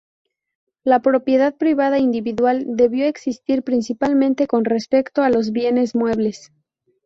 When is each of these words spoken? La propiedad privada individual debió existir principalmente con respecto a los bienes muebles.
La 0.83 1.03
propiedad 1.03 1.55
privada 1.55 1.99
individual 1.99 2.63
debió 2.65 3.05
existir 3.05 3.61
principalmente 3.61 4.47
con 4.47 4.65
respecto 4.65 5.21
a 5.21 5.29
los 5.29 5.51
bienes 5.51 5.93
muebles. 5.93 6.51